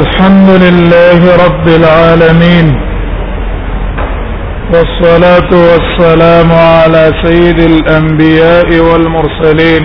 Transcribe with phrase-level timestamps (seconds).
[0.00, 2.66] الحمد لله رب العالمين
[4.72, 9.84] والصلاة والسلام على سيد الأنبياء والمرسلين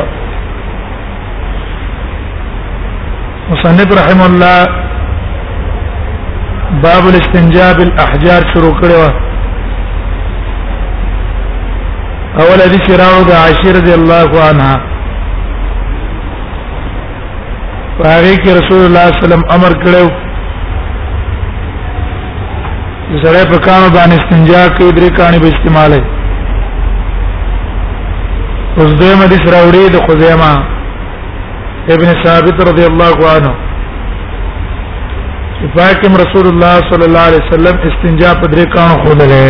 [3.51, 4.67] مصنف رحم الله
[6.83, 9.05] باب الاستنجاء بالاحجار شروع کړو
[12.43, 14.75] اول حدیث راو د عائشه رضی الله عنها
[18.05, 20.05] هغه کې رسول الله صلی الله علیه وسلم امر کړو
[23.23, 26.16] زړه په کانو باندې استنجا کوي درې کانې به استعمالوي
[28.81, 30.51] اوس دې مدي سره وړي د خزیمه
[31.95, 33.53] ابن ثابت رضی الله عنه
[35.77, 39.49] فاکم رسول الله صلی الله علیه وسلم استنجا په درې کانو خوللې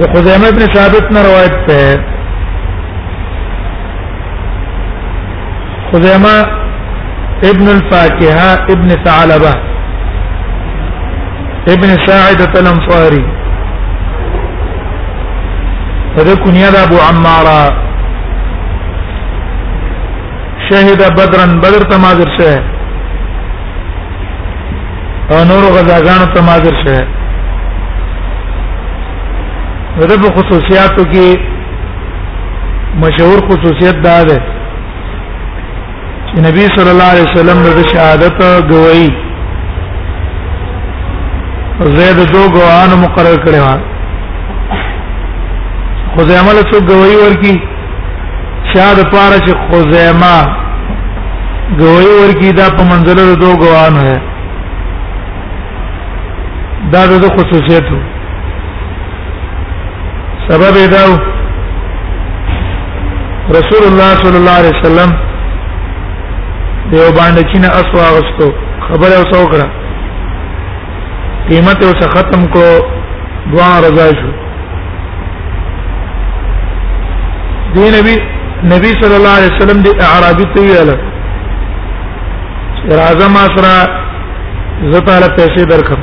[0.00, 1.80] د خزیمه ابن ثابت نه روایت ده
[5.94, 6.34] خزیمه
[7.52, 9.52] ابن الفاكهة ابن ثعلبة
[11.76, 13.24] ابن ساعدة الأنصاري
[16.16, 17.62] فده کنیا دا ابو عمارا
[20.70, 22.62] شهد بدرن بدر تماظر شه
[25.30, 27.06] او نور غزاګان تماظر شه
[30.00, 31.38] دغه په خصوصیاتو کې
[33.04, 34.38] مشهور خصوصیت دا ده
[36.26, 38.38] چې نبی صلی الله علیه وسلم د شهادت
[38.70, 39.08] گواہی
[41.98, 43.93] زید دو گواهان مقرر کړي وه
[46.16, 47.54] خزیمه له څو گواہی ورکی
[48.72, 50.36] شاد پاره چې خزیمه
[51.80, 54.16] گواہی ورکی دا په منزله له دوه گواهان ہے
[56.92, 57.86] دا د خصوصیت
[60.48, 61.02] سبب دا
[63.58, 65.10] رسول الله صلی الله علیه وسلم
[66.90, 68.52] دیو باندې چې نه اسوا واستو
[68.86, 69.68] خبره اوسو کړه
[71.48, 72.64] قیمت اوس ختم کو
[73.54, 74.33] دعا رضا شو
[77.74, 78.14] دی نبی
[78.72, 80.90] نبی صلی الله علیه وسلم دی اعرابی ته ویل
[82.84, 83.72] راځه ما سره
[84.94, 86.00] زتاله پیسې درکم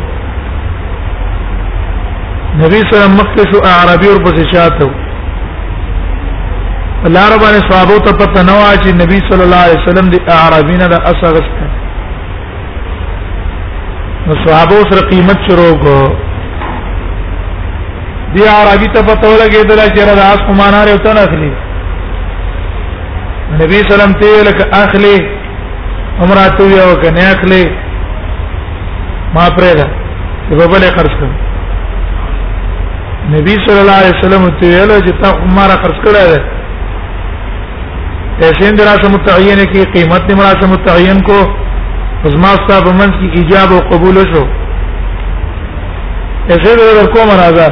[2.61, 4.89] نبی سره مخکې شو اعرابی ور پسې شاته
[7.09, 10.87] الله ربانه صحابه ته پته نه وای چې نبی صلی الله علیه وسلم دی اعرابینه
[10.87, 11.45] د اصغر
[14.27, 15.95] نو صحابه سره قیمت شروع کو
[18.35, 21.51] دی عربی ته په توله کې دلا چې را اس کومانه لري ته اخلي
[23.61, 25.15] نبی سلام ته لك اخلي
[26.21, 27.63] عمره ته یو کنه اخلي
[29.35, 29.87] ما پرې ده
[30.49, 31.29] په بلې خرج کړ
[33.35, 36.39] نبی صلی الله علیه وسلم ته ویل چې تا عمره خرج کړه ده
[38.39, 41.39] پیسې درا سم متعین کی قیمت نه مرا سم متعین کو
[42.25, 44.43] ازما صاحب منځ کی ایجاب او قبول شو
[46.47, 47.69] پیسې درکو مرزه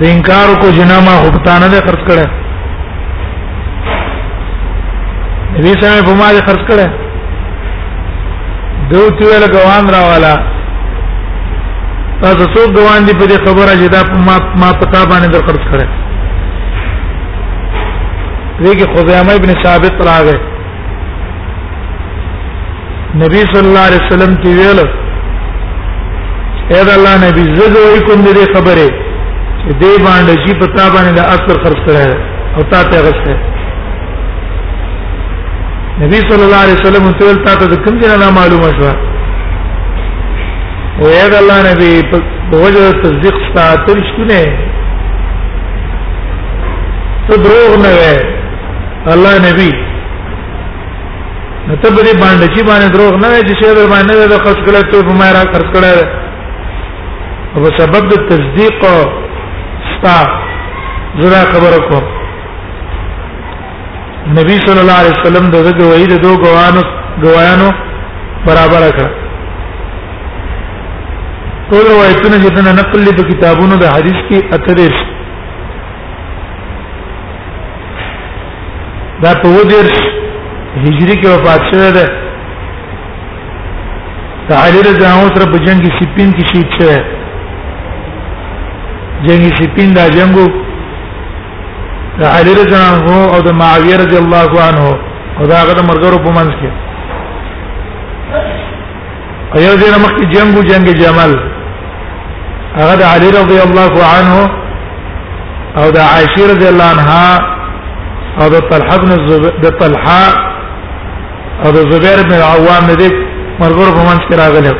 [0.00, 2.26] د انکار کو جنا ما خپتانه ده خرج کړه
[5.56, 6.86] نبی صاحب په ما ده خرج کړه
[8.92, 10.34] دو تیول غوان را والا
[12.22, 14.00] تاسو څو غوان دي په دې خبره چې دا
[14.30, 15.86] ما ما پتا باندې در خرج کړه
[18.64, 20.38] دې کې خزیمه ابن ثابت راغی
[23.26, 24.78] نبی صلی الله علیه وسلم تی ویل
[26.70, 28.88] اے الله نبی زه کوم دې خبره
[29.68, 32.04] دې باندې چې پتا باندې د اثر خرڅ کړه
[32.56, 33.32] او تا ته غسته
[36.02, 38.90] نبی صلی الله علیه وسلم ټول تا ته کوم ځای نه معلومه شو
[40.98, 42.18] او یاد الله نبی په
[42.64, 44.40] وجه تصدیق ساتل شونه
[47.28, 48.16] ته دروغ نه وې
[49.14, 49.70] الله نبی
[51.82, 54.80] ته په دې باندې چې باندې دروغ نه وې چې شهر باندې د خرڅ کړه
[54.92, 55.94] ته په ما را خرڅ کړه
[57.56, 58.74] او سبب د تصدیق
[60.00, 60.16] شتا
[61.22, 61.98] زړه خبره کو
[64.38, 66.82] نبی صلی الله علیه وسلم دغه گواہی د دوه گواهانو
[67.22, 67.68] گواهانو
[68.46, 69.08] برابر کړ
[71.70, 74.96] ټول روایتونه چې څنګه نقل دي په کتابونو د حدیث کې اتریش
[79.22, 79.84] دا په ودیر
[80.84, 82.06] هجری کې وفات شوی دی
[84.48, 86.98] د علي رضی الله عنه سره په جنگ کې سپین کې شهید شوی
[89.26, 90.46] جنگی سپین دا جنگو
[92.20, 94.88] د علی رضی الله عنه او د معاویه رضی الله عنه
[95.40, 96.70] او دا هغه مرګرو په منځ کې
[99.58, 101.32] ایو دې نمخ کې جنگو جنگ جمل
[102.80, 104.38] هغه د علی رضی الله عنه
[105.80, 107.28] او د عائشه رضی الله عنها
[108.42, 110.26] او د طلحه بن الزبير د طلحه
[111.64, 113.10] او د زبير بن العوام دې
[113.62, 114.74] مرګرو په منځ کې راغلي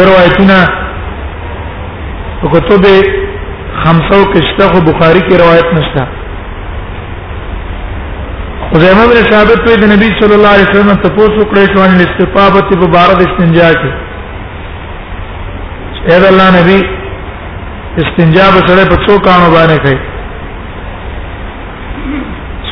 [0.00, 0.58] روایتونه
[2.54, 2.84] کتب
[3.84, 6.06] خمسو کشته خو بخاری کی روایت نشته
[8.74, 12.08] خزیمه بن ثابت په د نبی صلی الله علیه وسلم ته پوښتنه کړې چې باندې
[12.08, 13.90] استفابه په بارد استنجا کې
[16.10, 16.78] اے الله نبی
[18.04, 19.98] استنجا به سره په څو کانو باندې کوي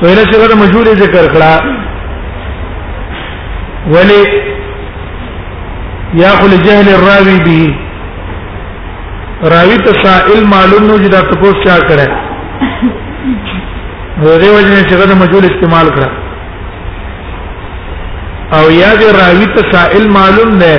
[0.01, 1.53] سویل چې غره مجبورې ذکر کړه
[3.97, 4.23] ولی
[6.19, 7.59] یا خل جهل الراوی به
[9.51, 12.07] راوی ته سائل معلوم نو جدا تاسو چا کړه
[14.23, 16.11] ورې وجنه چې دا مجهول استعمال کړه
[18.59, 20.75] او یا دې راوی ته سائل معلوم نه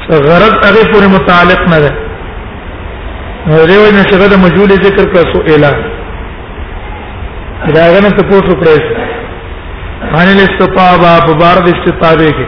[0.09, 1.93] غرض هغه پورې متعلق نه ده
[3.47, 5.79] ورې وجنه چې دا مجهول ذکر کړه سو اعلان
[7.79, 8.79] دا غنه تاسو کړئ
[10.07, 12.47] ان الاستطاب په بار د استطابه کې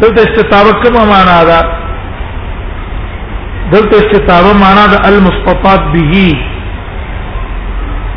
[0.00, 1.60] دلته استطابه کومه معنا ده
[3.74, 6.34] دلته استطابه معنا ده المستطاب به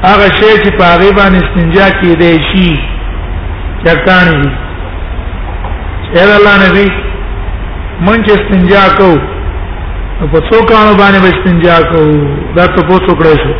[0.04, 2.70] هغه شی چې په هغه باندې استنجا کېدای شي
[3.86, 4.50] چکانی دي
[6.20, 6.88] اے الله نبی
[8.06, 9.18] مونږ چې استنجا کوو
[10.34, 13.54] په څوک باندې استنجا کوو دا ته په څوک راځو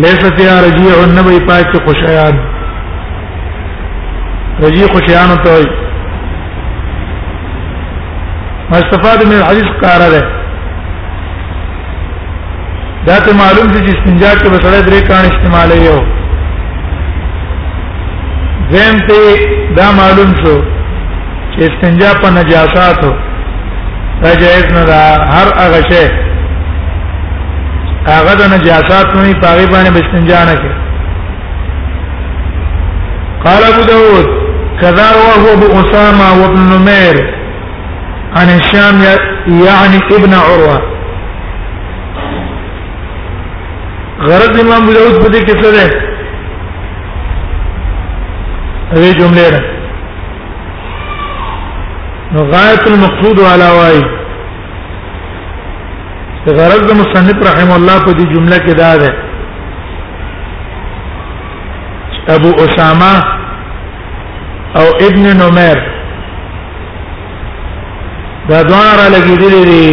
[0.05, 2.35] ليست يا رجيع النبي پاک خوشیان
[4.63, 5.57] رجيع خوشیان ته
[8.69, 10.46] ما استفاد من الحديث قاره ده
[13.07, 15.99] دا ته معلوم دي چې استنجا کې به سړی درې کان استعمالوي یو
[18.75, 19.17] زم ته
[19.77, 20.55] دا معلوم شو
[21.53, 23.11] چې استنجا په نجاساتو
[24.23, 26.01] دا جایز نه ده هر هغه شی
[28.09, 30.77] هغه د نجاساتو نه پاغي باندې استنجا نه کوي
[33.47, 34.27] قال ابو داود
[34.81, 37.23] كذا رواه ابو اسامه وابن نمير
[38.37, 38.95] عن هشام
[39.47, 40.77] يعني ابن عروه
[44.27, 45.85] غرض امام ابو داود په دې کې څه ده
[48.93, 49.59] هغه جمله ده
[52.33, 53.99] نو غایت المقصود علا وای
[56.57, 59.09] غرض د مصنف رحم الله په دې جمله کې دا ده
[62.35, 63.15] ابو اسامه
[64.79, 65.77] او ابن نمر
[68.49, 69.87] دا دوار لګیدلی دي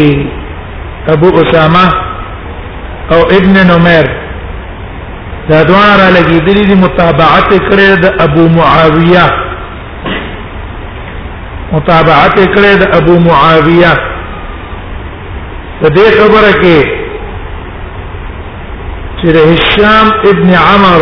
[1.17, 1.87] ابو اسامه
[3.13, 4.07] او ابن نمر
[5.49, 9.27] دا دوار لګي د دې متابعت کړې د ابو معاویه
[11.73, 13.93] متابعت کړې د ابو معاویه
[15.81, 16.79] په دې خبره کې
[19.19, 20.99] چې هشام ابن عمر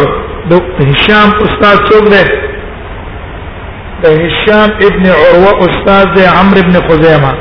[0.50, 2.24] د هشام استاد څوک دی
[4.02, 7.32] د هشام ابن عروه استاد دی عمرو ابن خزیمه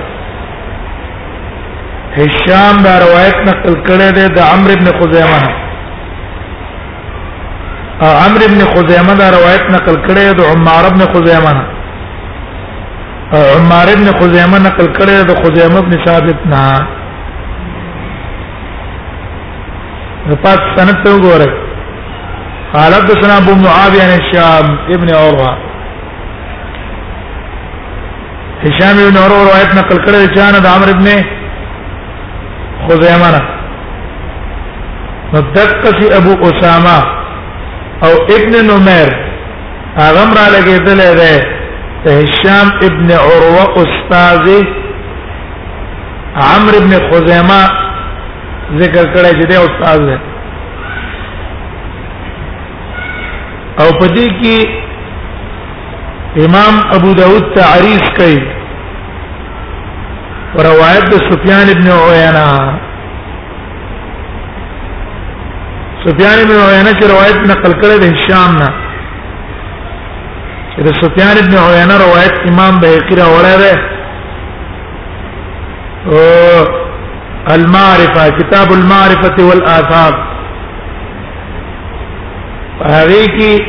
[2.22, 5.61] هشام دا روایت نقل کړې ده د عمرو ابن خزیمه
[8.02, 11.64] عمرو ابن خزیمه دا روایت نقل کړی د عمار ابن خزیمه نه
[13.58, 16.40] عمار ابن خزیمه نقل کړی د خزیمه ابن ثابت
[20.28, 21.50] نه پات سند ته وګوره
[22.74, 24.66] قال حدثنا ابو معاويه عن هشام
[24.96, 25.52] ابن عروه
[28.66, 31.08] هشام ابن عروه روایت نقل کړی چې انا د عمرو ابن
[32.86, 33.46] خزیمه نه
[35.34, 37.00] مدقسی ابو اسامه
[38.06, 39.10] او ابن نمر
[40.02, 41.38] هغه را لګیدل دی
[42.20, 44.48] هشام ابن عروه استاد
[46.48, 47.64] عمرو ابن خزیمه
[48.82, 50.18] ذکر کړی چې دی استاد دی
[53.80, 54.58] او پدې کې
[56.46, 58.40] امام ابو داود تعریف کوي
[60.68, 62.48] روایت د سفیان ابن عیینه
[66.06, 72.34] سفیان بن عیینه چې روایت نقل کړی د هشام نه چې سفیان بن عیینه روایت
[72.52, 73.74] امام بهقی راوړی دی
[76.12, 76.24] او
[77.58, 80.14] المعرفه کتاب المعرفه والاثار
[82.86, 83.62] هغه کې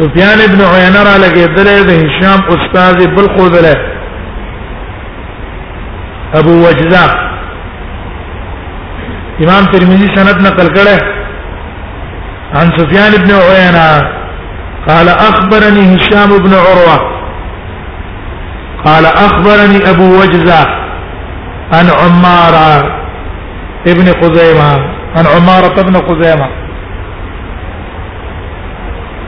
[0.00, 3.76] سفیان ابن عیینه را لګیدل د هشام استاد بلخو دله
[6.42, 7.06] ابو وجزه
[9.44, 10.96] امام ترمذی سند نقل کړه
[12.54, 14.18] عن سفيان بن عيينة
[14.88, 16.96] قال اخبرني هشام بن عروه
[18.84, 20.60] قال اخبرني ابو وجزه
[21.72, 22.58] عن عمار
[23.86, 24.68] ابن خزيمه
[25.16, 26.48] عن عمارة ابن خزيمه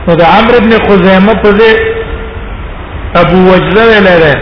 [0.09, 4.35] نو عمرو ابن خزیمه په ابو وجزه ویلره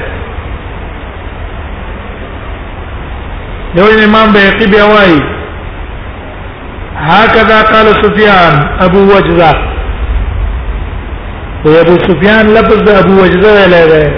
[3.75, 5.35] لو امام بهقي بیا
[7.01, 9.53] هكذا قال سفيان ابو وجزه
[11.65, 14.11] وي ابو سفيان لفظ ابو وجزه له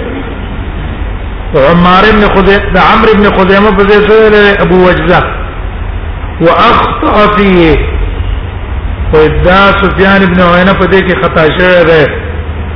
[1.70, 5.22] عمار بن خزيمه عمرو بن خزيمه بزيد ابو وجزه
[6.40, 7.74] واخطا فيه
[9.14, 12.04] ودا سفيان بن عيينه په دې کې خطا شوی دی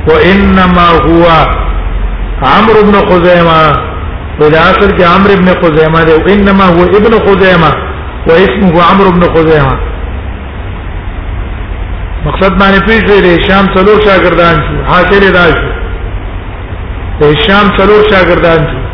[0.09, 1.23] وانما هو
[2.51, 3.59] عمرو بن خزيمه
[4.41, 7.73] ولا اخر کې عمرو بن خزيمه دی انما هو ابن خزيمه
[8.27, 9.79] واسمه عمرو بن خزيمه
[12.25, 15.71] مقصد باندې پیښې د شام څلور شاګردان شو حاصل دا شو
[17.19, 18.85] د شام څلور شاګردان شو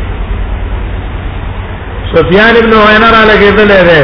[2.14, 4.02] سفیان ابن عینه را لګیدل دی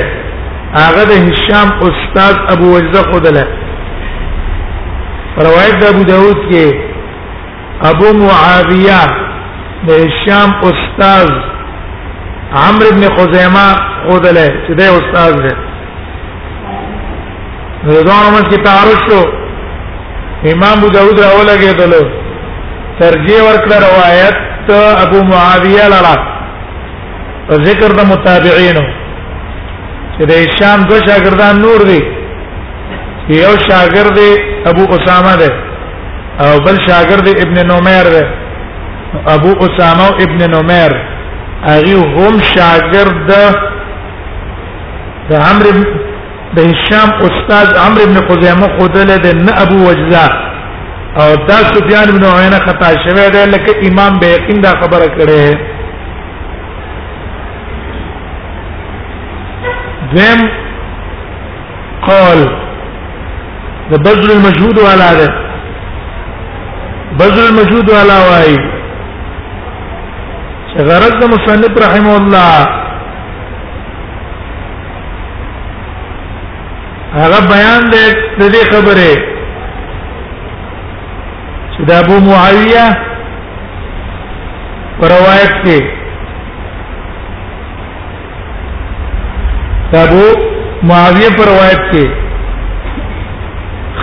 [0.74, 3.44] هغه د هشام استاد ابو وجزه خدله
[5.46, 6.74] روایت د ابو داود کې
[7.90, 9.00] ابو معاویه
[9.86, 11.28] د هشام استاد
[12.52, 13.66] عمرو ابن خزیمه
[14.08, 15.54] خدله چې د استاد دی
[17.84, 19.20] دوانو مس کې تعارض شو
[20.52, 22.02] امام ابو داود راولګه دلو
[23.00, 24.38] ترجیح ورکړه روایت
[25.02, 26.16] ابو معاویه لاله
[27.64, 28.82] ذکر د متابعینو
[30.16, 32.00] چې د شام دو شاګردان نور دي
[33.36, 34.18] یو شاګرد
[34.72, 35.52] ابو اسامه ده
[36.44, 38.26] او بل شاګرد ابن نومیر ده
[39.36, 40.92] ابو اسامه او ابن نومیر
[41.64, 43.34] هغه هم شاګرد
[45.28, 45.76] د عمرو
[46.54, 50.26] د هشام استاد عمرو ابن خزیمه خودله د نه ابو وجزا
[51.22, 55.46] او دا سفیان ابن عینه خطا شوی دی لکه امام بیقین دا خبره کړې
[60.16, 60.40] ذم
[62.08, 62.38] قال
[63.92, 65.28] د بذل المجهود ولا ده
[67.22, 68.56] بذل المجهود ولا وای
[70.90, 72.79] غرض د مصنف رحمه الله
[77.14, 78.06] هغه بیان دی
[78.40, 79.12] د دې خبره
[81.72, 82.86] چې د ابو معاویه
[85.00, 85.78] پر روایت کې
[89.92, 90.24] د ابو
[90.92, 92.06] معاویه پر روایت کې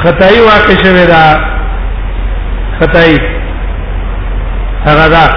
[0.04, 1.26] خدای واقع شوه دا
[2.80, 3.14] خدای
[4.88, 5.28] هغه دا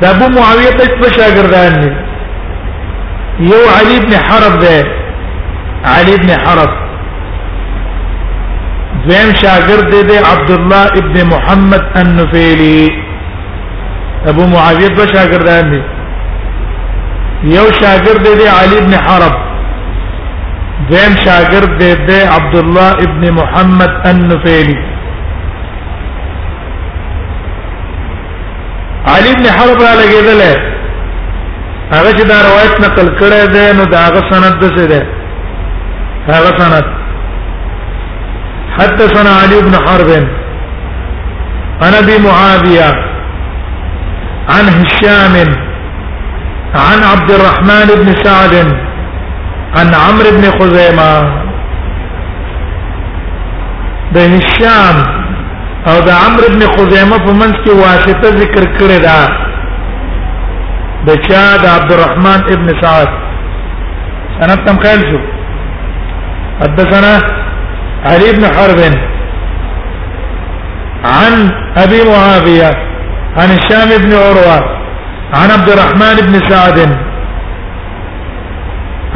[0.00, 0.70] د ابو معاویه
[1.02, 1.76] په شاګردان
[3.50, 4.76] یو علي ابن حرب ده
[5.88, 6.72] علي بن حرس
[9.06, 12.90] دویم شاگرد دی عبد الله ابن محمد النفيلي
[14.26, 15.80] ابو معاويه دو شاگردان دي
[17.56, 19.34] یو شاګرد دی علي بن حرب
[20.90, 24.76] شاگرد شاګرد دی عبد الله ابن محمد النفيلي
[29.06, 30.40] علي بن حرب را لګیدل
[31.92, 35.19] هغه چې دا روایت نقل کړی دی نو دا هغه سند څه دی
[36.34, 36.84] هذا سند
[38.78, 40.10] حدثنا علي بن حرب
[41.84, 42.90] عن ابي معاويه
[44.54, 45.34] عن هشام
[46.74, 48.54] عن عبد الرحمن بن سعد
[49.78, 51.12] عن عمرو بن خزيمه
[54.12, 54.96] ده هشام
[55.88, 59.20] او ده عمرو بن خزيمه په منځ کې واسطه ذکر کړی دا
[61.06, 63.08] ده چا عبد الرحمن ابن سعد
[64.42, 65.20] انا تم خیل شو
[66.62, 67.12] حدثنا
[68.10, 68.80] علي بن حرب
[71.18, 71.32] عن
[71.84, 72.70] ابي معاويه
[73.36, 74.56] عن هشام بن عروه
[75.34, 76.78] عن عبد الرحمن بن سعد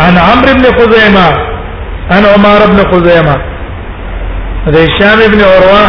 [0.00, 1.26] عن عمرو بن خزيمه
[2.10, 3.36] عن عمر بن خزيمه
[4.74, 5.84] د هشام بن عروه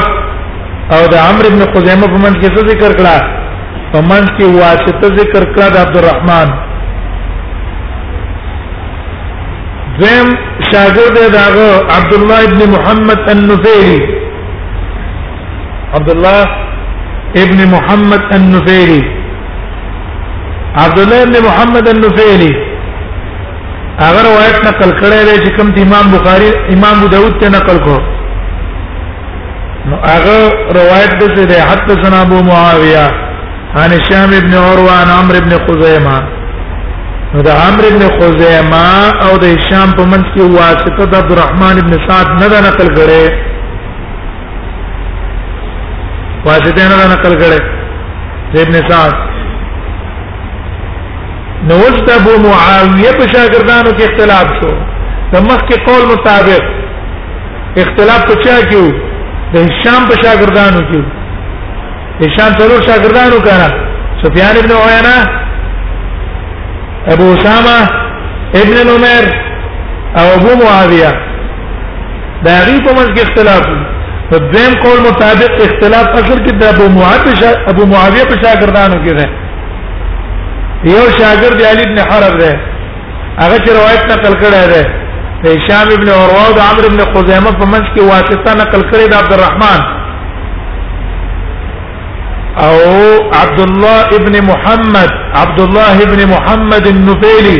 [0.95, 3.17] او ده عمرو بن خزيمه فمن منځ ذكر كلا
[3.93, 6.49] کړه كي واسطه ذكر كلا عبد الرحمن
[10.01, 10.27] زم
[10.71, 13.99] شاګرد داغه عبد الله ابن محمد النفيري
[15.95, 16.41] عبد الله
[17.43, 19.01] ابن محمد النفيري
[20.83, 22.51] عبد الله ابن محمد النفيري
[24.01, 27.97] هغه روایت نقل کړی دی چې کوم امام بخاری امام ابو داود ته نقل کو
[29.91, 30.39] نو هغه
[30.79, 33.05] روایت د دې حدثنا ابو معاويه
[33.75, 36.17] عن هشام ابن عروه عن عمرو ابن خزيمه
[37.35, 38.85] نو د عمرو بن خزیمه
[39.25, 43.23] او د هشام په منځ کې واسطه د عبدالرحمن بن سعد نه ده نقل کړي
[46.47, 47.59] واسطه نه ده نقل کړي
[48.63, 49.13] ابن سعد
[51.67, 54.71] نو وجد ابو معاویه په شاګردانو کې اختلاف شو
[55.33, 56.63] د مخ کې قول مطابق
[57.83, 58.91] اختلاف په چا کې وو
[59.53, 61.01] د هشام په شاګردانو کې
[62.27, 63.67] هشام څلور شاګردانو کړه
[64.23, 65.17] سفیان ابن عیینه
[67.13, 67.79] ابو اسامه
[68.61, 69.25] ابن عمر
[70.19, 71.11] او ابو معاويه
[72.45, 73.65] دا غي کومز کې اختلاف
[74.31, 79.13] په دیم قول مطابق اختلاف اصل کې د ابو معاويه ابو معاويه په شاګردانو کې
[79.19, 79.25] ده
[80.93, 82.51] یو شاګرد علي ابن حرب ده
[83.39, 84.85] هغه چې روایت نقل کړی ده
[85.51, 89.33] هشام ابن عروه او عمرو ابن خزیمه په منځ کې واسطه نقل کړی ده عبد
[89.37, 89.87] الرحمن
[92.63, 92.77] او
[93.41, 97.59] عبد الله ابن محمد عبد الله ابن محمد النفيلي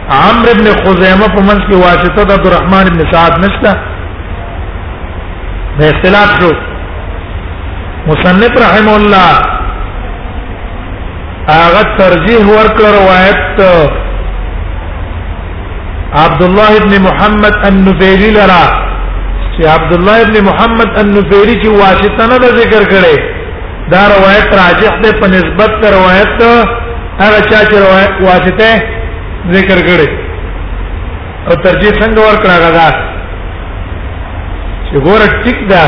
[0.10, 3.74] عمرو ابن خزیمه په منځ کې واسطه د عبدالرحمن ابن سعد نشته
[5.80, 6.52] د اختلاف شو
[8.12, 9.32] مصنف رحم الله
[11.50, 14.11] هغه ترجیح ورکړ روایت
[16.20, 18.64] عبد الله ابن محمد النفيري لرا
[19.58, 23.18] چې عبد الله ابن محمد النفيري چې واسطه نه ذکر کړي
[23.92, 26.42] دا روایت راجح ده په نسبت تر روایت
[27.20, 28.84] هغه چا چې روایت واسطه
[29.56, 30.10] ذکر کړي
[31.48, 32.88] او ترجیح څنګه ورکړه غدا
[34.88, 35.84] چې ګوره ټیک ده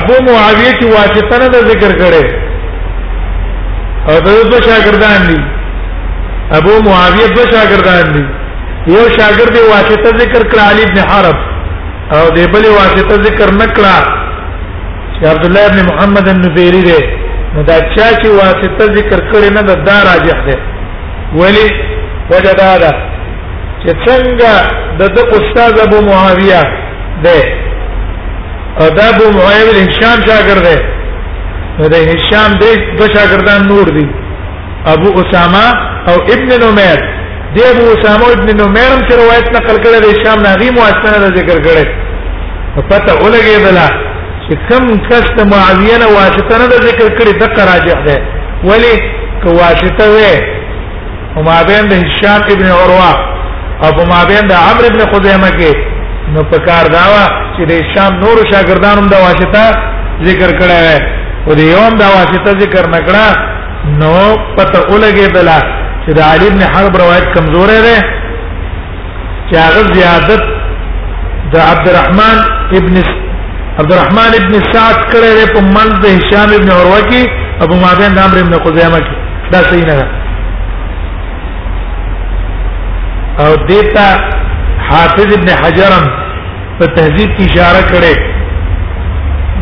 [0.00, 2.24] ابو معاویه چې واسطه نه ذکر کړي
[4.08, 5.40] او دغه شاګردان دي
[6.58, 8.28] ابو معاویه دغه شاګردان دي
[8.94, 11.38] یو شاګرد دی واسطه ذکر کړ علي ابن حرب
[12.16, 13.96] او دی بل واسطه ذکر نکړه
[15.14, 17.00] چې عبد الله ابن محمد النفيري دی
[17.54, 20.56] نو دا چا چې واسطه ذکر کړی نه دا راجح دی
[21.40, 21.66] ولی
[22.32, 22.92] وجدا دا
[23.82, 24.52] چې څنګه
[25.00, 26.62] د د استاد ابو معاویه
[27.28, 27.40] دی
[28.80, 30.78] او دا ابو معاویه هشام شاګرد دی
[31.78, 34.04] نو د هشام دی دو شاګردان نور دي
[34.96, 35.66] ابو اسامه
[36.08, 37.08] او ابن نمیر
[37.54, 41.58] د ابو اسامه ابن نمیر هم چې روایت نقل کړی د شام ناغي مواسنه ذکر
[41.66, 41.84] کړی
[42.90, 43.86] پته ولګي بلا
[44.44, 48.16] چې کم کس ته معاویه نه واسطه نه ذکر کړی د راجح ده
[48.68, 48.92] ولی
[49.42, 50.34] که واسطه وې
[51.36, 53.14] او ما بین د هشام ابن عروه
[53.86, 55.72] او ما بین د عمرو ابن خزیمه کې
[56.36, 57.24] نو په کار داوا
[57.56, 59.66] چې د شام نور شاګردانو د واسطه
[60.30, 63.26] ذکر کړی و او د یوم د واسطه ذکر نکړه
[64.00, 64.14] نو
[64.56, 65.60] پته ولګي بلا
[66.04, 67.96] چې د علي بن حرب روایت کمزور ده
[69.50, 70.42] چې هغه زیادت
[71.54, 72.36] د عبدالرحمن
[72.78, 72.96] ابن
[73.80, 77.22] عبدالرحمن ابن سعد کړی دی په منځ د هشام ابن عروه کې
[77.64, 79.14] ابو معبد نام ابن خزیمه کې
[79.52, 80.06] دا صحیح نه ده
[83.44, 84.08] او دیتا
[84.90, 86.04] حافظ ابن حجرم
[86.78, 88.14] په تهذیب کی اشاره کړي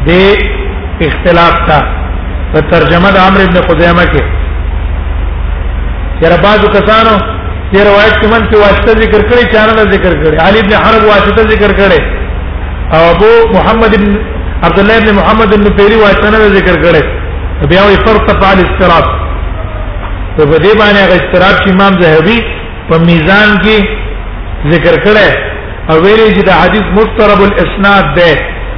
[0.08, 1.78] د اختلاف تا
[2.52, 4.46] په ترجمه د عمرو ابن خزیمه کې
[6.22, 7.14] یره بازو کسانو
[7.72, 11.42] چې روایت کې من چې واسطه ذکر کړي چانه ذکر کړي علي ابن حرب واسطه
[11.52, 12.00] ذکر کړي
[12.96, 14.10] او ابو محمد ابن
[14.66, 17.02] عبد الله ابن محمد ابن پیری واسطه ذکر کړي
[17.72, 19.04] بیا وي فرق فعل استراب
[20.36, 22.36] په دې باندې هغه استراب چې امام زهبي
[22.90, 23.76] په میزان کې
[24.74, 25.30] ذکر کړي
[25.90, 28.34] او ویلي چې دا حدیث مضطرب الاسناد ده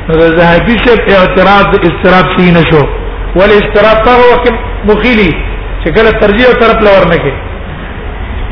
[0.09, 2.85] نو زهبي شپ اعتراض استراب شي نشو
[3.39, 4.45] والاستراب طرق
[4.91, 5.33] مخيلي
[5.85, 7.35] چې کله ترجیح طرف لور نه کې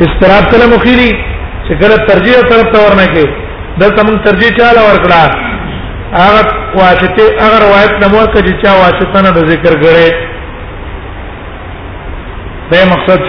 [0.06, 1.08] استراب تل مخيري
[1.66, 3.24] چې کله ترجیح طرف ته ورنه کې
[3.80, 5.22] دلته موږ ترجیح چاله ورکړه
[6.22, 6.42] هغه
[6.80, 10.10] واسطه هغه روایت نمو کې چې چا واسطه نه ذکر کړي
[12.70, 13.22] دا مقصد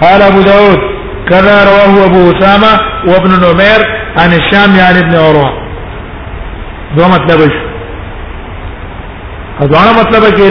[0.00, 0.80] قال ابو داود
[1.28, 2.72] كذا رواه ابو اسامه
[3.10, 3.80] وابن نمير
[4.24, 5.50] عن الشام يعني ابن عروه
[6.96, 7.52] دو مطلب ہے
[9.64, 10.46] ازانہ مطلب ہے کہ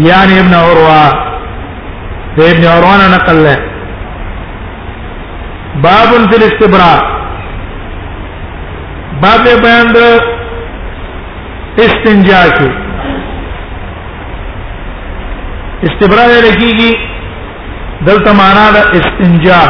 [0.00, 1.30] سفیان ابن عروہ
[2.48, 3.56] ابن عروہ نے نقل ہے
[5.82, 6.98] باب فی الاستبراء
[9.22, 9.98] باب بیان د
[11.82, 12.68] استنجا کی
[15.88, 19.60] استبراء لکیږي دلته معنا د استنجا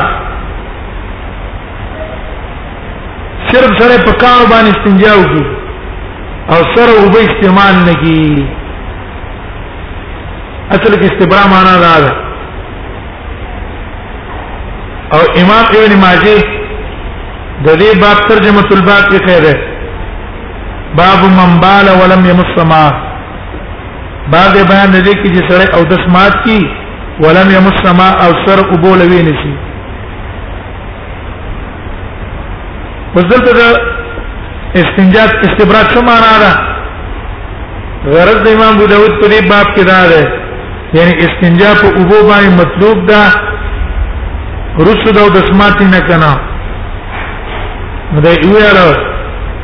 [3.53, 5.45] صرف سره پکاو باندې استنجا وکي
[6.51, 8.60] او سره وبې استعمال نکي
[10.74, 12.12] اصل کې استبرا معنا دا ده
[15.16, 16.42] او امام ابن ماجه
[17.66, 19.54] د دې باب ترجمه الباب کې خیره
[21.02, 22.80] باب من بال ولم يمس ما
[24.33, 26.59] باب بیان دې کې چې سره او د سمات کې
[27.26, 29.52] ولم يمس ما او سر قبول وی نشي
[33.14, 33.70] وزلته
[34.80, 36.52] استنجاء استبرا څه معنا ده
[38.18, 40.39] غرض امام ابو داود په دې باب کې دا ده
[40.94, 43.22] یعنی استنجا په اوبو باندې مطلوب ده
[44.88, 46.33] رسد او دسمات نه کنا
[48.12, 48.79] نو دا ویل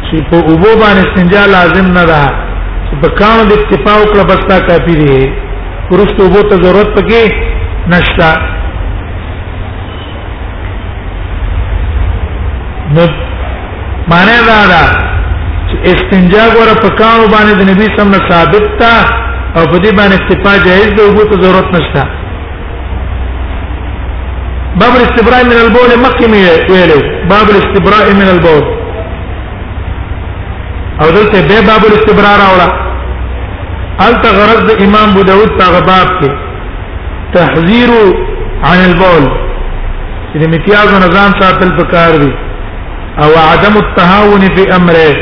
[0.06, 2.22] چې په اوبو باندې استنجا لازم نه ده
[2.86, 5.18] چې په کانو د اکتفا وکړه بس تا کافی دی
[5.90, 7.22] پرست اوبو ته ضرورت پکې
[7.96, 8.32] نشتا
[12.94, 13.04] نو
[14.14, 14.82] معنی دا ده
[15.68, 18.96] چې استنجا غوړه په کانو باندې د نبی سم نه ثابت تا
[19.58, 22.02] او په دې باندې استفا جائز دی او ته ضرورت نشته
[24.80, 26.26] باب الاستبراء من البول مخکې
[26.72, 28.66] ویلو باب الاستبراء من البول
[31.02, 32.68] او دلته به باب الاستبراء راوړه
[34.08, 36.30] انت غرض د امام ابو داود په باب کې
[37.36, 37.90] تحذير
[38.64, 39.24] عن البول
[40.32, 42.32] چې امتیاز او نظام ساتل پکار دي
[43.22, 45.12] او عدم التهاون في امره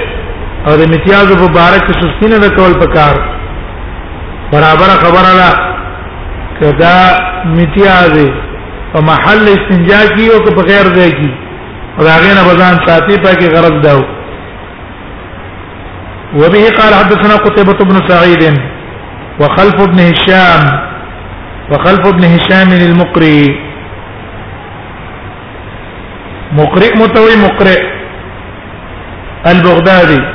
[0.66, 3.33] او د امتیاز په بارک سستی نه کول پکار دي
[4.54, 5.50] برابر خبر ده
[6.60, 6.96] کدا
[7.56, 8.26] میتیا ده
[8.92, 11.30] په محل استنجا کی او په غیر ده کی
[11.98, 13.94] هغه نه بزان ساتي په کې غرض ده
[16.38, 18.42] وبه قال حدثنا قتيبة بن سعيد
[19.40, 20.62] وخلف بن هشام
[21.70, 23.42] وخلف بن هشام المقري
[26.58, 27.80] مقرئ متوي مقرئ
[29.50, 30.33] البغدادي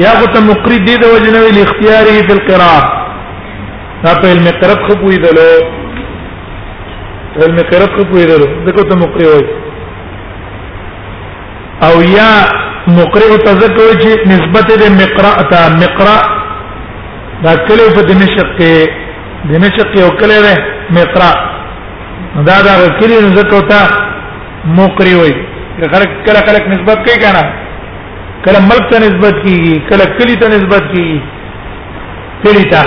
[0.00, 2.80] یا کو ته مقری دی د وجنه ویل اختیاری فی القراء
[4.04, 5.48] دا په علم قرب خو پوی دلو
[7.44, 9.42] علم قرب خو پوی دلو دغه ته مقری وای
[11.88, 12.30] او یا
[12.98, 16.18] مقری ته ذکر چې نسبت د مقرا ته مقرا
[17.44, 20.56] دا کله په دمشق کې دمشق یو کله ده
[21.00, 21.30] مقرا
[22.48, 23.82] دا دا کلی ذکر ته
[24.80, 25.34] مقری وای
[25.80, 27.61] خلک کله خلک نسبت کوي کنه
[28.44, 31.18] کله ملک ته نسبت کیږي کله کلی ته نسبت کیږي
[32.44, 32.82] کلی ته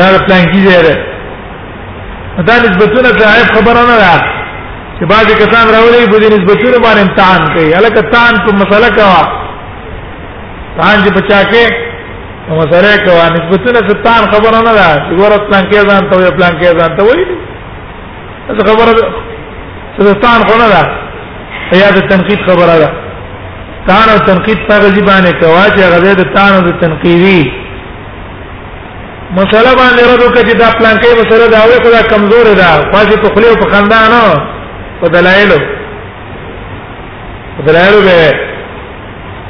[0.00, 4.12] دا پلان کیږي دا نسبتونه ضعیف خبره نه ده
[4.98, 9.22] چې بعضی کسان راولي په دې نسبتونه باندې امتحان کوي الکه تان په مسله کوا
[10.78, 11.64] تان چې بچا کې
[12.58, 16.54] مسله کوا نسبتونه ستان خبره نه ده چې ګوره پلان کې ځان ته وي پلان
[16.60, 17.20] کې ځان ته وي
[18.48, 18.94] دا خبره
[19.98, 20.82] ستان خو نه ده
[21.82, 22.88] یا د تنقید خبره ده
[23.88, 27.40] تان او تنقید په ځبانه کوا چې هغه د تان او تنقیدی
[29.38, 33.28] مسله باندې رد وکړي دا پلان کې مسله دا وایي کله کمزور ده خاصه په
[33.34, 34.30] خلیو په خاندان او
[35.00, 35.58] په دلایلو
[37.56, 38.16] په دلایلو به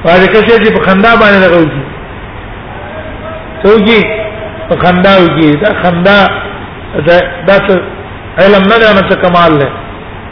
[0.06, 1.82] واځي کله چې په خندا باندې لګوږي
[3.62, 4.00] توږي
[4.68, 6.20] په خندا وږي دا خندا
[7.06, 7.16] دا
[7.48, 7.78] دا
[8.44, 9.52] علم نه ده نه کمال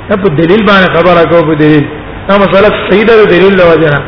[0.08, 1.84] نه په دلیل باندې خبره کوو په دلیل
[2.28, 4.00] دا مسله صحیح ده دلیل له وجنه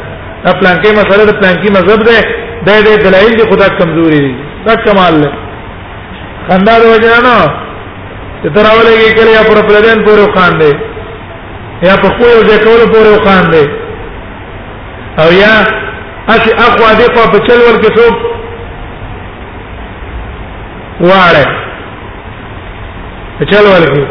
[0.44, 2.18] دا پلان کې مسله د پلان کې مذهب ده
[2.66, 4.34] د دې دلایل دي خدا کمزوري دي
[4.66, 5.30] دا کمال له
[6.48, 7.36] خندا د وجنه نو
[8.40, 10.72] چې تراولې کې کله یا پر پردن پورې خان دي
[11.88, 13.64] یا په خو یو ځکول پورې خان دي
[15.22, 15.54] او یا
[16.34, 18.14] اسی اخوا دې په چل ور کې څوک
[21.00, 21.44] واړه
[23.52, 24.04] چل ور کې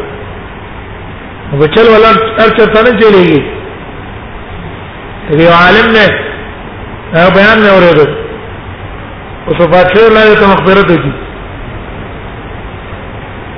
[1.76, 3.55] چل ولر ارچ ته نه چلیږي
[5.34, 6.08] یو عالم نه
[7.14, 8.08] هغه بیان نه اورېدو
[9.48, 10.98] او صفات شعر لا ته مخبره دي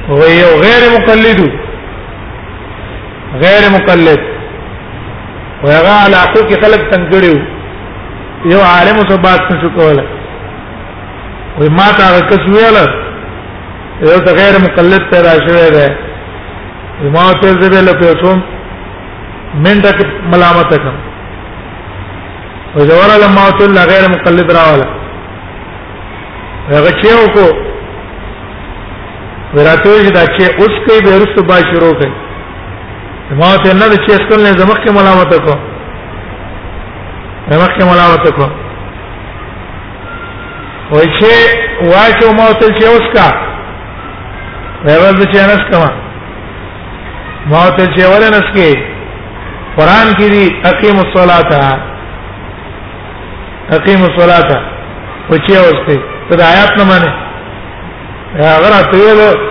[0.09, 1.41] هو یو غیر مقلد
[3.43, 4.21] غیر مقلد
[5.65, 7.39] وهغه علاقه کې خلق تنګړیو
[8.53, 10.05] یو عالم صفات نشو کوله
[11.61, 12.98] وما تا کس ویله
[14.01, 15.87] یو ته غیر مقلد پیدا شوی دی
[17.03, 18.39] زما په دې به له پېښوم
[19.63, 20.97] منډه ملامت کم
[22.75, 24.87] او زوره لما تل غیر مقلد راواله
[26.71, 27.51] هغه چې وکړو
[29.57, 32.13] ورته یې دا چې اوس کوي به رسو با شروع کړي
[33.41, 35.55] ما ته نه چې اسکل نه زمخ کې ملامت کو
[37.49, 38.49] زمخ کې ملامت کو
[40.91, 43.48] وای چې واچو ما تل چې اوس کا
[44.85, 45.91] پیغمبر چې انس کما
[47.53, 48.71] ما ته چې ورنس کې
[49.77, 51.51] قران کې دی اقیم الصلاه
[53.77, 54.51] اقیم الصلاه
[55.31, 55.97] او چې اوسته
[56.29, 57.11] ته د آیات نه معنی
[58.37, 59.49] هغه راته ویل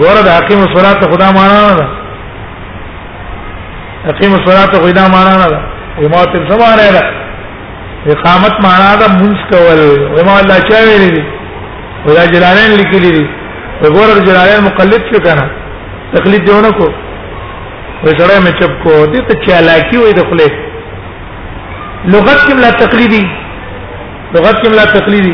[0.00, 1.88] ګوره د اقیم الصلاه خدا معنا نه ده
[4.12, 5.62] اقیم الصلاه خدا معنا نه ده
[6.06, 7.02] امامت زمانه ده
[8.16, 9.80] اقامت معنا ده منځ کول
[10.24, 11.22] امام الله چا ویلي دي
[12.06, 13.26] ولا جلالین لیکلي دي
[13.82, 15.44] وګوره جلالین مقلد شو کنه
[16.14, 16.86] تقلید دیونه کو
[18.04, 20.48] وې سره مې چپ کو دې ته چالاکی وې دخله
[22.14, 23.22] لغت کې ملا تقلیدی
[24.34, 25.32] لغت کې ملا تقلیدی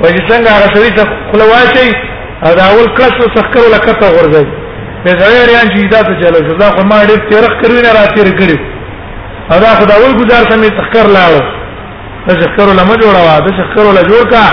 [0.00, 1.88] وای چې څنګه هغه سړي ته خلواشي
[2.44, 4.44] او دا اول کلاس وسخر ولکته ورځي
[5.04, 8.04] په ځای ریان چې دا ته چلو دا خو ما ډېر تیرخ کړی نه را
[8.16, 8.56] تیر کړی
[9.52, 11.42] او دا خو دا اول گزار سمې تخکر لاړو
[12.28, 14.46] دا شکر ولا ما جوړوا دا شکر ولا جوړ کا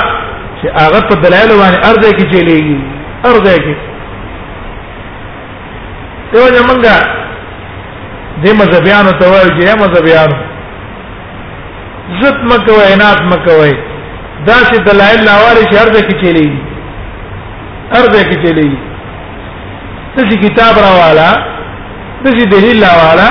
[0.60, 2.80] چې هغه په دلایل باندې ارزه کې چلیږي
[3.30, 3.76] ارزه کې
[6.34, 6.84] دوی موږ
[8.44, 10.38] دې مذهبيانو ته وایي چې مذهبيانو
[12.22, 13.74] زت مکه وای نات مکه وای
[14.48, 16.48] دا چې دلایل لاوارې شهر دې کې چلی
[17.94, 18.70] هر دې کې چلی
[20.18, 21.30] د دې کتاب راواله
[22.26, 23.30] د دې دلیل لاواله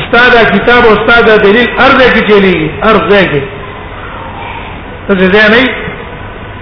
[0.00, 3.42] استاد کتاب او استاد دلیل هر دې کې چلی هر دې کې
[5.06, 5.62] ته دې نه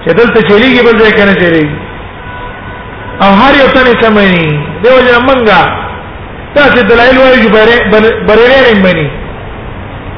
[0.03, 1.79] چې دلته چلیږي بل دې کنه چلیږي
[3.21, 5.80] او هر یو تنه سمې دی ولې منګه
[6.55, 7.49] تاسو دلایل وایي چې
[8.25, 9.07] بریره نه مني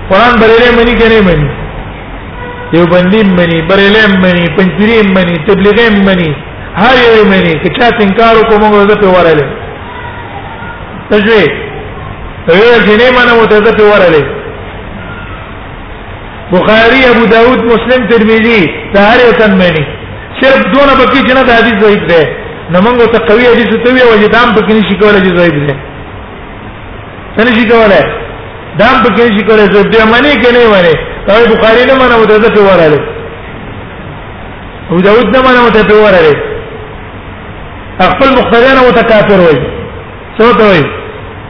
[0.09, 1.47] قران بریره مني کنه مني
[2.75, 6.29] یو باندې مني بریله مني پنځري مني تبلیغ مني
[6.81, 9.45] هر یو مني که چا انکار کوم غوږ په وراله
[11.11, 11.45] تجوی
[12.47, 14.23] تجوی چې نه منو ته په وراله
[16.55, 18.61] بخاری ابو داود مسلم ترمذی
[18.93, 19.83] تهر یو تن مني
[20.41, 22.21] صرف دونه بکی چې نه د حدیث ضعیف ده
[22.71, 25.92] نو موږ ته قوی حدیث ته وی او جدام بکې نشي کولای چې ضعیف ده
[27.37, 28.03] څه شي کولای
[28.79, 30.93] دا په کې شي کولای زه به مانی کې نه وره
[31.27, 32.99] دا بخاری نه منو ته ته وراله
[34.91, 36.35] او داود نه منو ته ته وراله
[38.13, 39.59] خپل مختاریان او تکافر وای
[40.37, 40.83] څه ته وای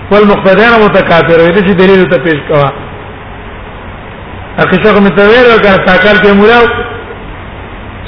[0.08, 2.70] خپل مختاریان او تکافر وای دې دلیل ته پیش کوا
[4.64, 6.66] اخی څنګه متویر او کا تاکل کې مولاو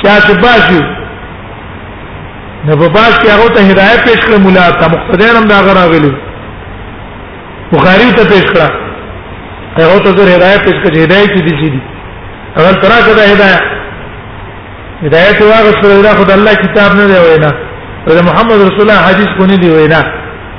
[0.04, 0.82] چا چې باشو
[2.66, 6.14] نو په باش کې هغه ته هدایت پیش کړ مولا ته مختاریان هم دا غراغلی
[7.76, 8.68] بخاری ته پیش کړه
[9.78, 11.82] هغه ته زر هدایت پیش کړه هدایت دي چې دي
[12.58, 13.62] هغه ترا کړه هدایت
[15.06, 17.52] هدایت واغ سره دا خدای الله کتاب نه دی وینا
[18.08, 20.02] دا محمد رسول الله حدیث کو نه دی وینا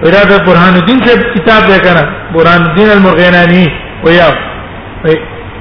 [0.05, 2.03] وینا دا برهان الدین سے کتاب دی کنه
[2.35, 3.65] برهان الدین المرغینانی
[4.09, 4.29] ویا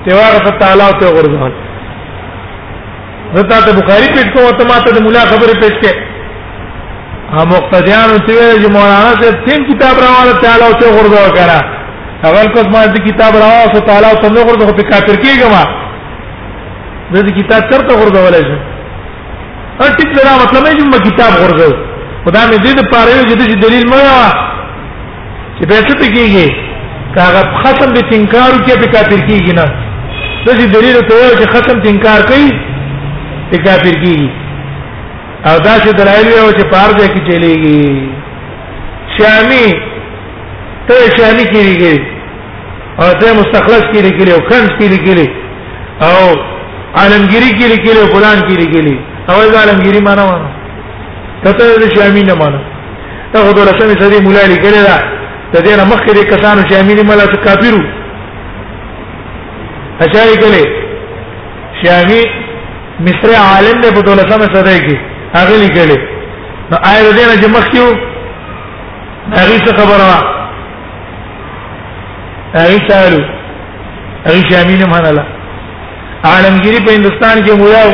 [0.06, 1.52] تیوار په تعالی ته ورځه
[3.38, 6.15] زتا ته بخاری پیټ کوه ته ماته د مولا خبره پیټ کې
[7.34, 11.58] هم مقتدیانو ته ویل چې مولانا صاحب تین کتاب راواله تعالی او څه غردو کرا
[12.30, 15.64] اول کوس ما دې کتاب راواله او تعالی او څنګه غردو په کافر کېګه ما
[17.24, 18.56] دې کتاب ترته غردو ولای شي
[19.82, 21.70] او ټیک دا مطلب نه چې کتاب غردو
[22.28, 24.28] خدا مې دې په اړه یو چې دلیل مړه
[25.58, 26.48] چې به څه کېږي
[27.16, 29.66] کاغه ختم به تنکار کې په کافر کېږي نه
[30.46, 32.50] دې دلیل ته یو چې ختم تنکار کوي
[33.52, 34.45] په کافر کېږي
[35.50, 37.82] او دا چې دلایل یو چې پار دې کې چلیږي
[39.18, 39.68] شامی
[40.88, 41.96] ته شامی کېږي
[43.02, 45.28] او ته مستخلص کې لګلې او خنج کې لګلې
[46.08, 46.18] او
[47.02, 48.96] عالمگیری کې لګلې او قران کې لګلې
[49.30, 50.36] او دا عالمگیری معنا و
[51.44, 52.60] ته ته شامی نه معنا
[53.34, 54.98] ته خو د رسول صدې مولا لګلې دا
[55.54, 57.80] ته دې نه مخکې دې کسانو شامی نه ملا ته کافرو
[60.06, 60.62] اشاری کله
[61.84, 62.22] شامی
[63.08, 64.96] مصر عالم نه په دولسمه صدې کې
[65.38, 65.98] هغه لیکلې
[66.70, 67.88] نو آیت دې نه چې مخکیو
[69.40, 70.22] هغه څه خبره وا
[72.60, 73.20] هغه سالو
[74.28, 75.26] هغه شامین مناله
[76.32, 77.86] عالمگیری په هندستان کې مولا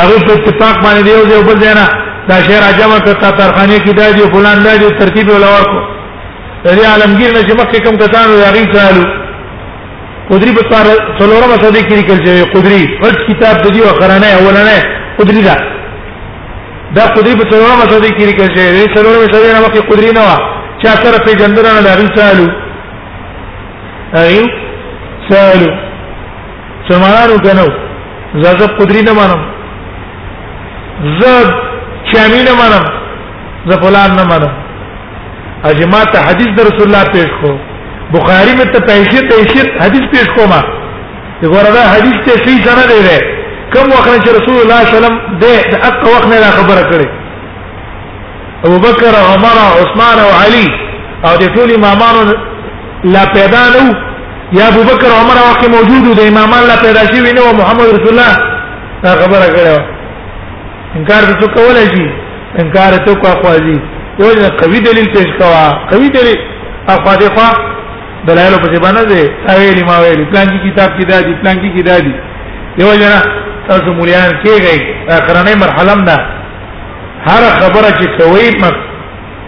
[0.00, 1.86] هغه په اتفاق باندې دیو دی بل دی نه
[2.28, 5.78] دا شعر جمع کړه ترخانه کې دا دی فلان دا دی ترتیب ولا ورکو
[6.64, 9.06] دې عالمگیر نه چې مخکې کوم کسان راغی سالو
[10.30, 10.86] قدری په څار
[11.18, 14.76] څلورمه صدې کې لیکل شوی قدری فرض کتاب د دې اخرانه اولنه
[15.18, 15.56] قدری دا
[16.96, 20.30] دا قدری په څلورمه صدې کې لیکل شوی څلورمه صدې نه مخکې قدری نه و
[20.82, 22.46] چا سره په جندرانه لاري سالو
[24.24, 24.46] ایو
[25.30, 25.70] سالو
[26.88, 27.66] سمانو کنو
[28.42, 29.42] زړه قدری نه مانم
[31.20, 31.24] ز
[32.12, 32.84] چامی نه مانم
[33.72, 34.52] ز فلان نه مانم
[35.72, 37.56] اجماع ته حدیث د رسول الله پیش کو
[38.12, 40.60] بخاری میں ته پیسې پیسې حدیث پیش کوما
[41.42, 43.18] وګوره دا حدیث ته صحیح سند دی
[43.74, 46.84] کوم وخت چې رسول الله صلی الله علیه وسلم دې د حق وخت نه خبره
[46.90, 47.08] کړې
[48.68, 50.64] ابو بکر عمر عثمان او علی
[51.28, 52.22] او د ټول امامانو
[53.14, 53.82] لا پیدا نو
[54.58, 58.34] یا ابو بکر عمر وخت موجود د امامان لا پیدا شوی نو محمد رسول الله
[59.06, 59.76] دا خبره کړو
[60.96, 62.06] انکار څه کولای شي
[62.62, 63.80] انکار ته کو اخواځي
[64.20, 66.38] یو قوي دلیل پیش کوا قوي دلیل
[66.88, 67.76] اخواځي خوا
[68.26, 71.82] دلایل په باندې دي تاویلی ما ویلی پلان کی کتاب کی دادی پلان کی کی
[71.82, 72.12] دادی
[72.78, 73.22] یو جنا
[73.68, 74.76] تاسو مولیان کېږئ
[75.08, 76.16] اخرنۍ مرحله نه
[77.26, 78.48] هر خبره چې کوي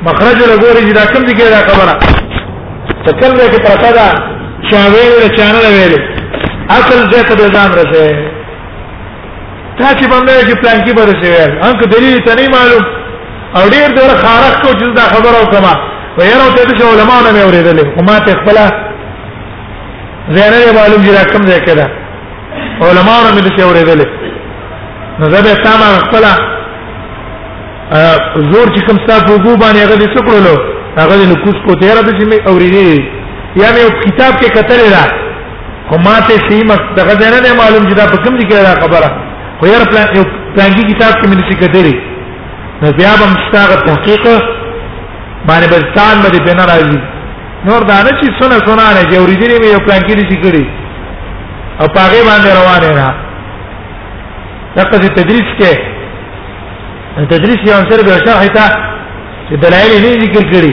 [0.02, 1.94] مخرج له ګوري چې دا کوم دي دا خبره
[3.06, 4.08] تکل دې کې پرتا دا
[4.70, 5.94] چا ویل چا نه ویل
[6.78, 8.08] اصل دې ته ځان رسې
[9.78, 12.84] تا چې باندې کې پلان کې برسې ویل انکه دلیل ته نه معلوم
[13.56, 17.40] او ډیر ډیر خارخ کو چې دا خبره وکړه و یره ته د علماء نه
[17.46, 18.58] اوریدل کومه ته خپل
[20.36, 21.86] زینه معلوم دي راکم ځای کړه
[22.88, 24.00] علماء نه دې اوریدل
[25.18, 26.24] نو زه به تمام خپل
[28.52, 30.54] زور چې کوم ستاسو وګو باندې هغه دې څه کړلو
[31.00, 32.88] هغه دې نو کوس کو تیرا دې مې اوریدل
[33.62, 35.04] یا مې کتاب کې کتل را
[35.90, 39.08] کومه ته سیمه دغه زینه معلوم دي دا په کوم دي کړه خبره
[39.58, 41.94] خو یې پلان یو پلانګي کتاب کې مې نشي کتلی
[42.82, 44.24] نو بیا به مستاغه تحقیق
[45.50, 46.98] باندې بلستان باندې په ناراضي
[47.68, 50.64] نور دا نه چې سونه سونه نه چې اوریدلې مې یو پلان کې شي کړی
[51.80, 53.08] او پاګې باندې روانه را
[54.76, 55.74] دغه تدریس کې
[57.32, 58.64] تدریس یو انصر به شرح ته
[59.46, 60.72] چې دلایل نه ذکر کړی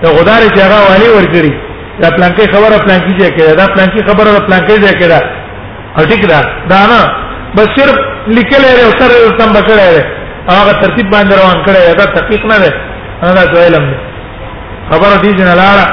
[0.00, 1.52] ته غدار چې هغه والی ور کړی
[2.02, 4.96] دا پلان کې خبره پلان کې ځای کړه دا پلان کې خبره پلان کې ځای
[5.00, 5.20] کړه
[5.98, 6.40] او ټیک دا
[6.72, 7.00] دا نه
[7.56, 7.96] بس صرف
[8.36, 10.04] لیکل لري او سره تم بکړه لري
[10.54, 12.72] هغه ترتیب باندې روان کړه دا تحقیق نه ده
[13.24, 13.96] انا دا علم دی
[14.90, 15.86] خبر دې جن لاړه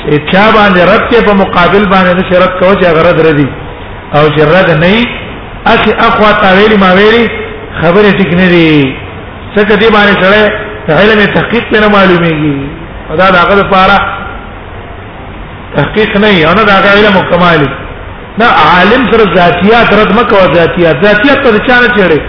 [0.00, 3.48] چې چا باندې رد کې په مقابل باندې نه شرط کو چې هغه رد ردي
[4.16, 5.02] او چې رد نه ای
[5.74, 7.24] اخي اخوا تاویلی ما ویلی
[7.80, 8.96] خبره ټیک نه دی
[9.56, 10.50] څه دې باندې سره
[10.98, 12.56] علم تحقیق نه معلومیږي
[13.20, 13.96] دا دا هغه لپاره
[15.76, 17.62] تحقیق نه ای انا دا هغه علم مکمل
[18.38, 22.20] نه عالم سره ذاتیات رد مکو ذاتیات ذاتیات ته چانه چړي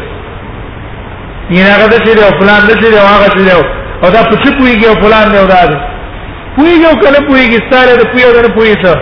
[1.52, 4.86] نه هغه دې دی او پلان دې دی او هغه دې او دا پڅ پويږي
[4.92, 5.78] او فلان دی او دا دی
[6.58, 8.94] پويږي او کله پويږي ستاره د پوي او نه پوي ته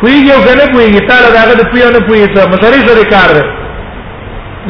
[0.00, 3.28] پويږي او کله پويږي ستاره دا د پوي او نه پوي ته مسری سره کار
[3.36, 3.42] دی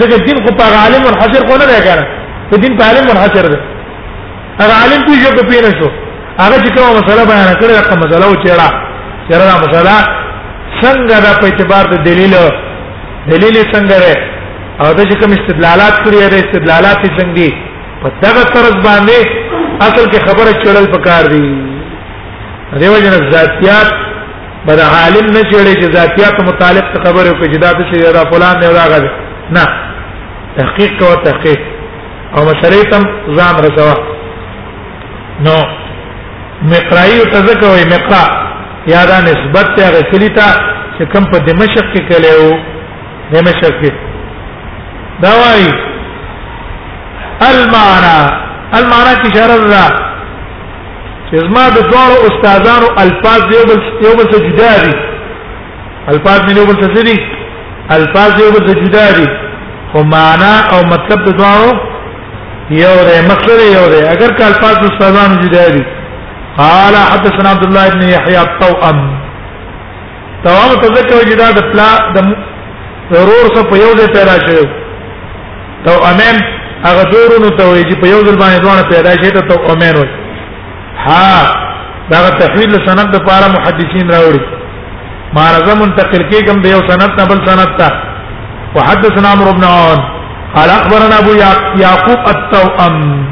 [0.01, 2.05] ځکه دین خو په عالم منحصر خو نه دی کنه
[2.51, 3.59] په دین په عالم منحصر دی
[4.61, 5.89] هغه عالم پويږي او پوي نه شو
[6.43, 8.69] هغه چې کومه مسله بیان کړې هغه مسله و چېړه
[9.29, 10.01] چېړه دا مسله
[10.83, 12.35] څنګه دا په اعتبار د دلیل
[13.31, 13.99] دلیل څنګه
[14.83, 17.51] او د چې کوم استدلالات کړی دی استدلالات څنګه دي
[18.03, 19.19] په دغه طرز باندې
[19.89, 21.43] اصل کې خبره چړل پکار دي
[22.81, 23.91] دیو جن ذاتيات
[24.67, 28.69] بل عالم نه چړي چې ذاتيات متعلق خبره کوي چې دا څه دا فلان نه
[28.81, 29.11] راغلی
[29.57, 29.65] نه
[30.59, 31.61] تحقیق او تحقیق
[32.37, 33.03] او مشریتم
[33.39, 33.95] ځان رسوا
[35.47, 35.57] نو
[36.73, 38.25] مقرای او تذکوي مقرا
[38.95, 40.49] یادا نسبت ته غسلیتا
[40.99, 42.57] چې کوم په دمشق کې کله وو
[43.39, 43.93] دمشق کې
[45.23, 45.71] دا وایي
[47.49, 48.16] المانا
[48.80, 49.84] المانا کی شرط را
[51.30, 54.93] چې زما د دوه استادانو الفاظ یو بل یو بل څه جدا دي
[56.14, 57.18] الفاظ مې یو بل څه دي
[57.97, 59.26] الفاظ یو بل څه جدا دي
[59.93, 61.72] خو معنا او مطلب د دوه
[62.80, 65.82] یو دی مقصد یو دی اگر که الفاظ استادانو جدا دي
[66.61, 69.03] قال حدثنا عبد الله بن يحيى الطوأم
[70.45, 72.32] توام تذکر جدا د پلا د
[73.12, 74.66] ضرور څه په یو ځای پیدا شوی
[75.84, 76.49] توأمم
[76.87, 79.97] هغه دورونو ته وي چې په یو ځل باندې دوه پیدا شي ته تو امین
[79.97, 80.09] وي
[81.07, 81.55] ها
[82.11, 84.41] دا تحویل سند د پاره محدثین راوړي
[85.35, 87.89] ما رزم منتقل کې کوم دیو سند نه بل سند تا
[88.76, 90.01] وحدثنا عمرو بن عون
[90.57, 91.35] قال اخبرنا ابو
[91.83, 93.26] يعقوب التوأم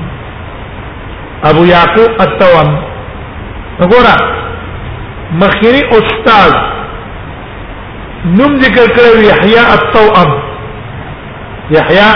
[1.50, 2.70] ابو يعقوب التوأم
[3.80, 4.16] وګوره
[5.42, 6.54] مخيري استاذ
[8.24, 10.30] نم ذکر کړو يحيى التوأم
[11.76, 12.10] يحيى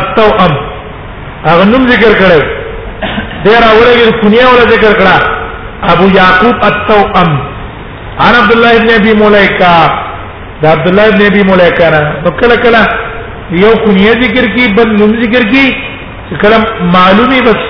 [0.00, 0.52] التوأم
[1.48, 2.40] هغه نوم ذکر کړو
[3.44, 5.16] ډیر اورګل دنیا ولا ذکر کړه
[5.94, 7.30] ابو یعقوب التوأم
[8.24, 9.74] عن عبد الله بن ابي ملائکه
[10.62, 11.88] دا عبد الله بن ابي ملائکه
[12.24, 12.82] نه کله کله
[13.64, 15.64] یو کنیه ذکر کی بل نوم ذکر کی
[16.44, 16.62] کلم
[16.94, 17.60] معلومی بس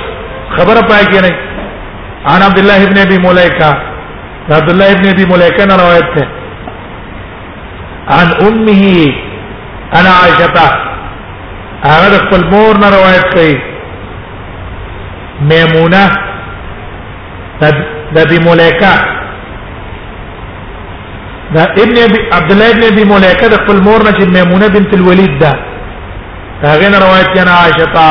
[0.56, 1.30] خبر پای کې نه
[2.34, 3.70] عن عبد الله بن ابي ملائکه
[4.60, 6.26] عبد الله بن ابي ملائکه نے روایت ہے
[8.18, 10.72] عن امه انا عائشه
[11.90, 13.54] هغه خپل مور نه روایت کوي
[15.52, 16.04] میمونه
[17.62, 18.94] د ابي مليكه
[21.54, 21.98] دا ابن
[22.36, 25.52] عبد الله ابن ابي مليكه د خپل مور نه چې میمونه بنت الوليد ده
[26.62, 28.10] هغه نه روایت کنه عائشه تا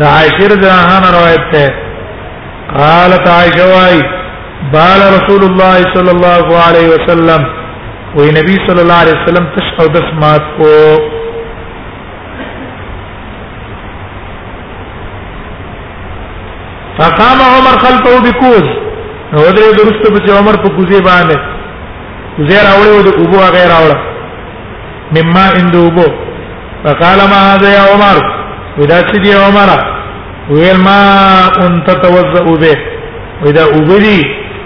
[0.00, 1.66] دا عائشه رضی الله عنها روایت ده
[2.78, 3.98] قالت عائشه واي
[4.76, 7.42] بال رسول الله صلى الله عليه وسلم
[8.16, 10.70] وي نبي صلى الله عليه وسلم تشهد اسمات کو
[17.80, 18.66] فخلفه بكوز
[19.32, 21.36] نو درې درسته په عمر په کوزي باندې
[22.48, 23.96] زه راوړې و د ابو هغه راوړ
[25.16, 26.06] مما اند ابو
[26.84, 28.16] فقال ما هذا يا عمر
[28.80, 29.70] ودا سيدي يا عمر
[30.50, 31.00] ويل ما
[31.66, 32.76] انت توضأ به
[33.44, 34.20] ودا ابدي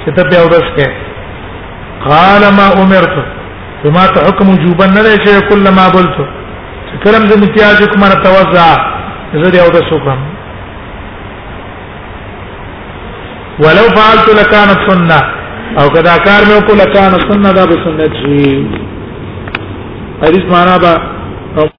[0.04, 0.88] چې ته په اورس کې
[2.08, 3.16] قال ما امرت
[3.84, 6.16] وما تحكم وجوبا لا شيء كل ما قلت
[7.04, 8.68] كلام دې متیاج کوم توضأ
[9.34, 10.20] زه دې اورس وکم
[13.62, 15.20] ولو فعلت لكانت سنه
[15.80, 18.64] او کدا کار مې وکړ لکان سنه دا به سنت شي
[20.22, 21.13] حدیث معنا به